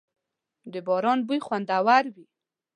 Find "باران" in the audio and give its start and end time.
0.87-1.19